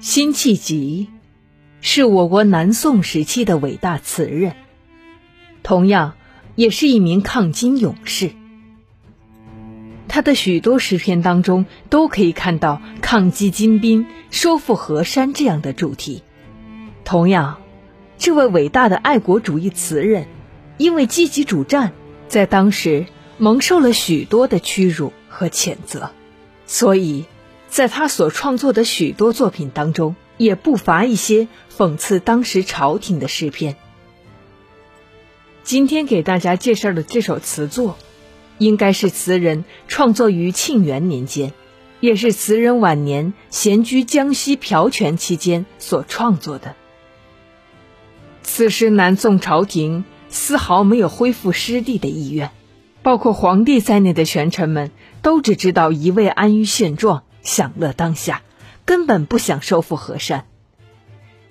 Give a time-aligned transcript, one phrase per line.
[0.00, 1.08] 辛弃疾
[1.82, 4.54] 是我国南宋时期的伟大词人，
[5.62, 6.14] 同样
[6.54, 8.30] 也是一名抗金勇士。
[10.08, 16.22] 他的许多诗篇当中都可以看到抗击金兵、收复河山这样的主题。
[17.04, 17.58] 同样，
[18.16, 20.26] 这位伟大的爱国主义词人，
[20.78, 21.92] 因为积极主战，
[22.26, 23.04] 在当时
[23.36, 26.10] 蒙受了许多的屈辱和谴责，
[26.64, 27.26] 所以。
[27.70, 33.76] 在他所创作的许多作品当中，也不乏一些讽刺当时朝廷的诗篇。
[35.62, 37.96] 今天给大家介绍的这首词作，
[38.58, 41.52] 应该是词人创作于庆元年间，
[42.00, 46.74] 也是词人晚年闲居江西朴泉期间所创作的。
[48.42, 52.50] 此时南宋朝廷丝毫没有恢复失地的意愿，
[53.04, 54.90] 包括皇帝在内的权臣们
[55.22, 57.22] 都只知道一味安于现状。
[57.42, 58.42] 享乐当下，
[58.84, 60.46] 根本不想收复河山。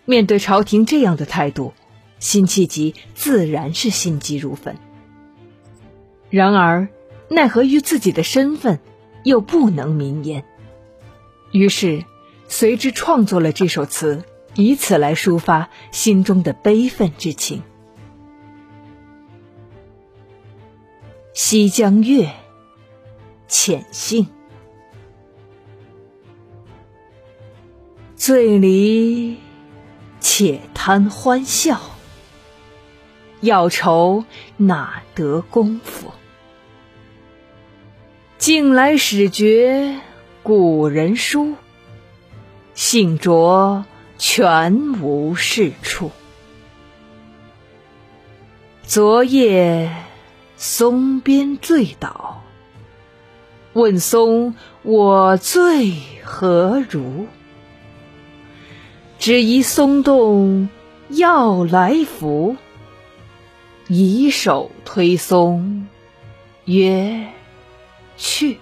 [0.06, 1.74] 面对朝廷这样的态度，
[2.20, 4.76] 辛弃疾自然是心急如焚。
[6.30, 6.90] 然而，
[7.28, 8.80] 奈何于自己的身份，
[9.24, 10.46] 又不能明言，
[11.52, 12.06] 于是
[12.48, 14.24] 随之创作了这首词，
[14.56, 17.60] 以此来抒发心中的悲愤之情。
[21.34, 22.26] 《西江月·
[23.48, 24.26] 浅兴》
[28.30, 29.38] 醉里
[30.20, 31.82] 且贪欢笑，
[33.42, 34.24] 要愁
[34.56, 36.12] 哪得功夫？
[38.38, 40.00] 近来始觉
[40.44, 41.56] 古人书，
[42.76, 43.84] 信着
[44.20, 46.12] 全无是处。
[48.84, 49.92] 昨夜
[50.56, 52.44] 松边醉倒，
[53.74, 54.54] 问松
[54.84, 57.26] 我醉何如？
[59.20, 60.70] 只疑松动
[61.10, 62.56] 要来扶，
[63.90, 65.88] 以手推松
[66.64, 67.28] 曰
[68.16, 68.60] 去。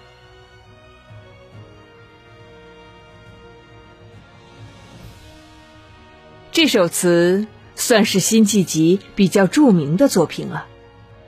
[6.50, 10.66] 这首词算是辛弃疾比较著名的作品了，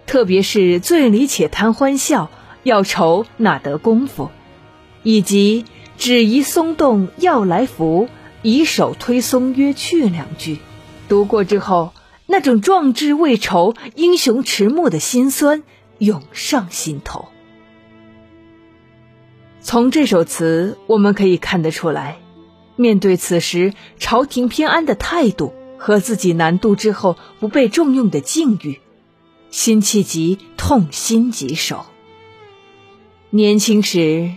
[0.09, 2.29] 特别是“醉里且贪欢笑，
[2.65, 4.33] 要愁哪得功夫”，
[5.05, 8.09] 以及“只疑松动要来扶”。
[8.43, 10.59] 以手推松曰去两句，
[11.09, 11.93] 读过之后，
[12.27, 15.63] 那种壮志未酬、英雄迟暮的心酸
[15.99, 17.29] 涌上心头。
[19.61, 22.19] 从这首词，我们可以看得出来，
[22.77, 28.81] 面对此时朝廷偏安的态度和自己南渡之后不被重用的境遇，
[29.51, 31.85] 辛弃疾痛心疾首。
[33.29, 34.33] 年轻时，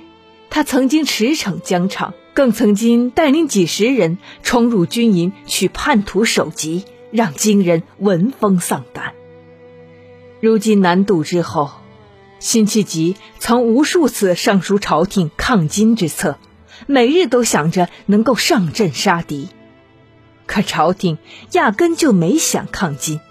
[0.49, 2.13] 他曾经驰骋疆场。
[2.33, 9.13] 更曾经带领几十人冲入军营取叛徒首级，让金人闻风丧胆。
[10.39, 11.71] 如今南渡之后，
[12.39, 16.37] 辛弃疾曾无数次上书朝廷抗金之策，
[16.87, 19.49] 每日都想着能够上阵杀敌，
[20.45, 21.19] 可朝廷
[21.51, 23.21] 压根就没想抗金，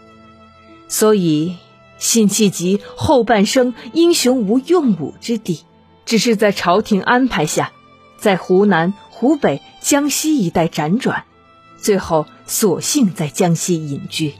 [0.88, 1.56] 所以
[1.98, 5.64] 辛弃疾后半生英雄无用武之地，
[6.06, 7.72] 只是在朝廷安排下。
[8.22, 11.24] 在湖南、湖北、江西一带辗转，
[11.76, 14.34] 最后索性在江西隐居。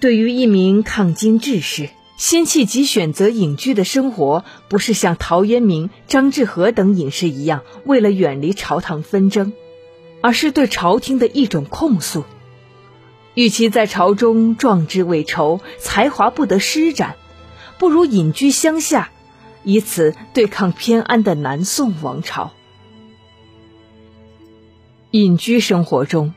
[0.00, 9.52] 对于一名抗金志士，辛弃疾选择隐居的生活，不是像陶渊明、张志和等隐士一样为了远离朝堂纷争，
[10.22, 12.24] 而是对朝廷的一种控诉。
[13.34, 17.16] 与其在朝中壮志未酬、才华不得施展，
[17.78, 19.10] 不如隐居乡下。
[19.64, 22.52] 以此对抗偏安的南宋王朝。
[25.10, 26.34] 隐居生活中，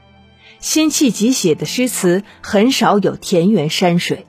[0.60, 4.26] 辛弃疾写的诗词很少有田园山水，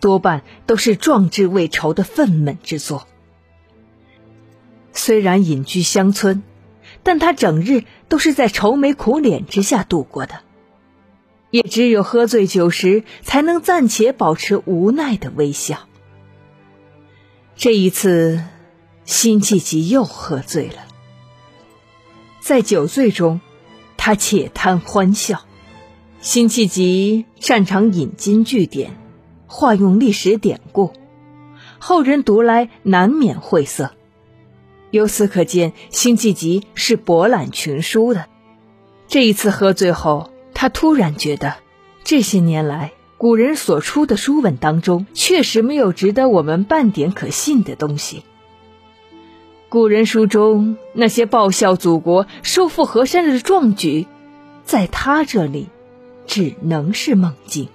[0.00, 3.06] 多半都是壮志未酬的愤懑之作。
[4.92, 6.42] 虽然隐居乡村，
[7.02, 10.40] 但他整日都是在愁眉苦脸之下度过的，
[11.50, 15.88] 也只有喝醉酒时，才能暂且保持无奈的微笑。
[17.56, 18.42] 这一次，
[19.04, 20.84] 辛弃疾又喝醉了。
[22.40, 23.40] 在酒醉中，
[23.96, 25.42] 他且贪欢笑。
[26.20, 28.96] 辛弃疾擅长引经据典，
[29.46, 30.92] 化用历史典故，
[31.78, 33.92] 后人读来难免晦涩。
[34.90, 38.26] 由此可见，辛弃疾是博览群书的。
[39.06, 41.56] 这一次喝醉后，他突然觉得，
[42.02, 42.92] 这些年来。
[43.24, 48.22] 古人所出的书文当中，确实没有值得我们半点可信的东西。
[49.70, 54.06] 古人书中那些报效祖国、收复河山的壮举，
[54.66, 55.68] 在他这里
[56.26, 57.70] 只能是梦境。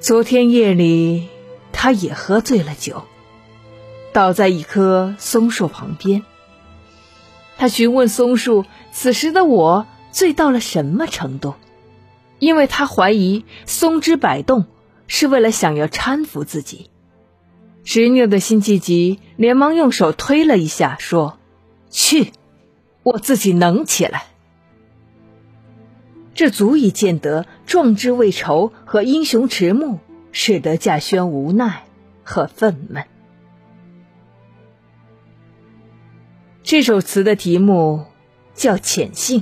[0.00, 1.28] 昨天夜里，
[1.70, 3.04] 他也喝醉了酒，
[4.12, 6.24] 倒在一棵松树旁边。
[7.56, 11.54] 他询问松树：“此时的我醉到了什么程度？”
[12.38, 14.66] 因为他怀疑松枝摆动
[15.06, 16.90] 是为了想要搀扶自己。
[17.84, 21.38] 执拗的辛弃疾连忙用手推了一下，说
[21.88, 22.32] ：“去，
[23.02, 24.24] 我自己能起来。”
[26.34, 30.00] 这足以见得壮志未酬和英雄迟暮，
[30.32, 31.86] 使得稼轩无奈
[32.24, 33.04] 和愤懑。
[36.62, 38.04] 这首词的题目
[38.52, 39.40] 叫《浅信》。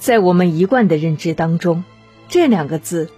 [0.00, 1.84] 在我们一贯的认知当中，
[2.28, 3.08] 这两个字。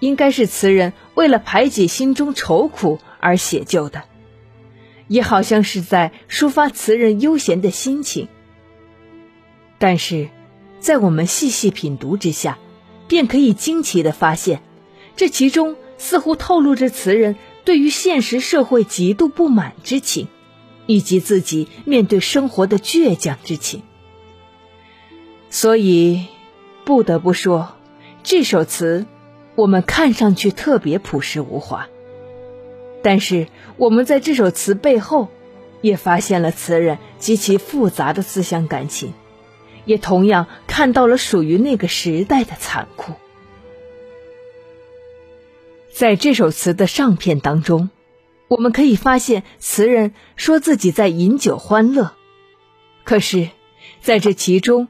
[0.00, 4.02] 应该是词人为了排解心中愁苦而写就的，
[5.06, 8.26] 也好像是在抒发词人悠闲的心情。
[9.78, 10.28] 但是，
[10.80, 12.58] 在我们细细品读之下，
[13.06, 14.60] 便可以惊奇的发现，
[15.14, 20.26] 这其中似乎透露着词人对于现实社会极度不满之情，
[20.86, 23.82] 以及自己面对生活的倔强之情。
[25.48, 26.26] 所以，
[26.84, 27.76] 不得不说，
[28.22, 29.06] 这首词。
[29.54, 31.86] 我们看上去特别朴实无华，
[33.02, 35.28] 但是我们在这首词背后，
[35.82, 39.12] 也发现了词人极其复杂的思想感情，
[39.84, 43.12] 也同样看到了属于那个时代的残酷。
[45.92, 47.90] 在这首词的上片当中，
[48.48, 52.12] 我们可以发现词人说自己在饮酒欢乐，
[53.04, 53.50] 可是
[54.00, 54.88] 在这其中，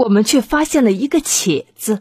[0.00, 2.00] 我们却发现了一个“且”字，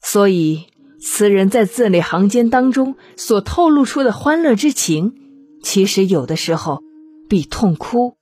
[0.00, 0.66] 所以。
[0.98, 5.14] 词人在字里行间当中所透露出的欢乐之情，
[5.62, 6.82] 其实有的时候
[7.28, 8.16] 比痛哭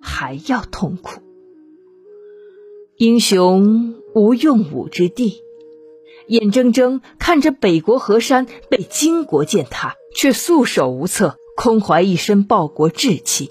[0.00, 1.20] 还要痛苦。
[2.96, 5.40] 英雄无用武之地，
[6.28, 13.50] 眼睁睁看着北国河山被金国践踏，却束手无策，空怀一身报国志气。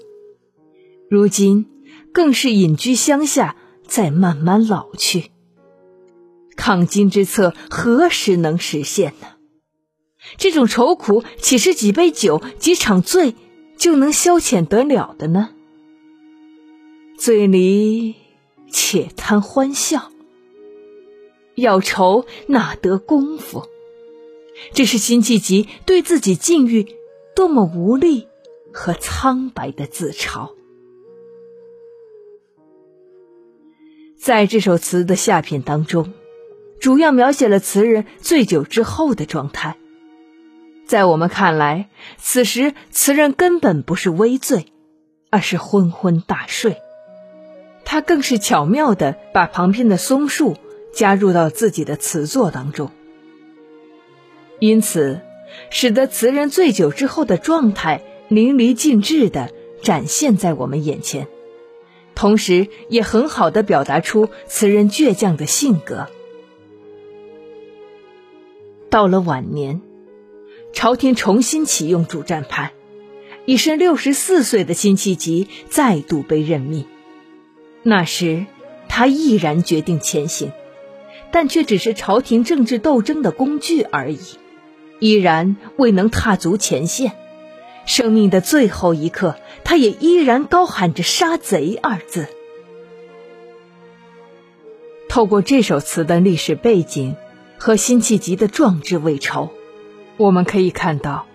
[1.10, 1.66] 如今
[2.12, 3.56] 更是隐居乡下，
[3.88, 5.32] 再慢慢老去。
[6.56, 9.28] 抗金之策何时能实现呢？
[10.36, 13.34] 这种愁苦岂是几杯酒、几场醉
[13.76, 15.50] 就能消遣得了的呢？
[17.16, 18.16] 醉里
[18.70, 20.12] 且贪欢笑，
[21.54, 23.66] 要愁哪得功夫？
[24.74, 26.86] 这是辛弃疾对自己境遇
[27.34, 28.26] 多么无力
[28.72, 30.50] 和苍白的自嘲。
[34.28, 36.12] 在这首词的下片当中。
[36.80, 39.78] 主要描写了词人醉酒之后的状态。
[40.86, 41.88] 在我们看来，
[42.18, 44.66] 此时词人根本不是微醉，
[45.30, 46.76] 而是昏昏大睡。
[47.86, 50.58] 他更是巧妙地把旁边的松树
[50.92, 52.90] 加入到自己的词作当中，
[54.58, 55.22] 因此
[55.70, 59.48] 使得词人醉酒之后的状态淋漓尽致地
[59.82, 61.28] 展现在我们眼前，
[62.18, 66.08] 同时也很好的表达出词人倔强的性格。
[68.90, 69.80] 到了晚年，
[70.72, 72.72] 朝廷重新启用主战派，
[73.44, 76.86] 已是六十四岁的辛弃疾再度被任命。
[77.84, 78.46] 那时，
[78.88, 80.50] 他毅然决定前行，
[81.30, 84.18] 但却只是朝廷政治斗争的工具而已，
[84.98, 87.12] 依然未能踏足前线。
[87.88, 92.28] 生命的最后一刻，他也依然高喊着“杀贼”二字。
[95.08, 97.16] 透过这首词的历史背景。
[97.60, 99.50] 和辛弃疾的壮志未酬，
[100.16, 101.26] 我们可以看到，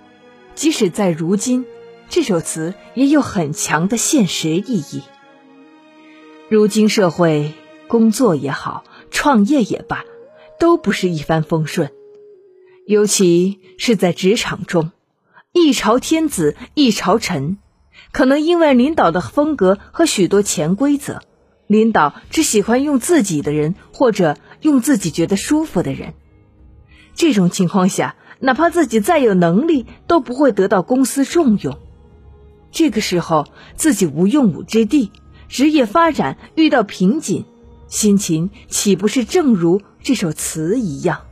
[0.55, 1.65] 即使在如今，
[2.07, 5.03] 这首词也有很强的现实意义。
[6.47, 7.51] 如今社会，
[7.89, 10.05] 工作也好，创业也罢，
[10.61, 11.91] 都不是一帆风顺，
[12.85, 14.91] 尤其是在职场中，
[15.53, 17.57] 一朝天子一朝臣，
[18.11, 21.21] 可能因为领导的风格和许多潜规则，
[21.67, 24.37] 领导只喜欢用自己的人或者。
[24.63, 26.13] 用自己觉得舒服的人，
[27.15, 31.77] 这种情况下，哪怕自己再有能力，都不会得到公司重用。
[32.71, 33.45] 这个时候，
[33.75, 35.11] 自己无用武之地，
[35.49, 37.43] 职业发展遇到瓶颈，
[37.89, 41.23] 心情岂不是正如这首词一样？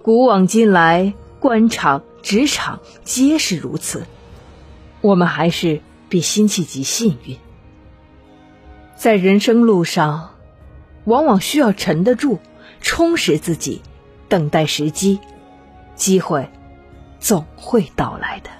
[0.00, 4.06] 古往今来，官场、职场皆是如此。
[5.00, 7.36] 我们还是比辛弃疾幸运，
[8.96, 10.30] 在人生路上。
[11.04, 12.38] 往往需要沉得住，
[12.80, 13.82] 充实自己，
[14.28, 15.18] 等待时机，
[15.96, 16.48] 机会
[17.18, 18.50] 总会到来的。